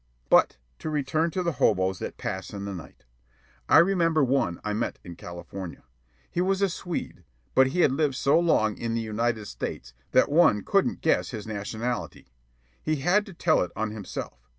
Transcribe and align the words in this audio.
But 0.31 0.57
to 0.79 0.89
return 0.89 1.29
to 1.29 1.43
the 1.43 1.51
hoboes 1.59 1.99
that 1.99 2.17
pass 2.17 2.53
in 2.53 2.65
the 2.65 2.73
night. 2.73 3.05
I 3.69 3.77
remember 3.77 4.23
one 4.23 4.59
I 4.63 4.73
met 4.73 4.97
in 5.03 5.15
California. 5.15 5.83
He 6.31 6.41
was 6.41 6.59
a 6.63 6.69
Swede, 6.69 7.23
but 7.53 7.67
he 7.67 7.81
had 7.81 7.91
lived 7.91 8.15
so 8.15 8.39
long 8.39 8.79
in 8.79 8.95
the 8.95 9.01
United 9.01 9.45
States 9.45 9.93
that 10.09 10.31
one 10.31 10.63
couldn't 10.63 11.01
guess 11.01 11.29
his 11.29 11.45
nationality. 11.45 12.31
He 12.81 12.95
had 12.95 13.27
to 13.27 13.33
tell 13.35 13.61
it 13.61 13.71
on 13.75 13.91
himself. 13.91 14.39